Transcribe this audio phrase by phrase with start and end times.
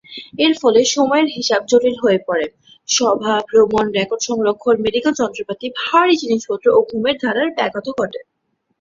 [0.39, 2.45] এর ফলে সময়ের হিসাব জটিল হয়ে পড়ে,
[2.89, 8.19] সভা, ভ্রমণ, রেকর্ড সংরক্ষণ, মেডিকেল যন্ত্রপাতি, ভারি জিনিসপত্র ও ঘুমের ধারার ব্যাঘাত ঘটে।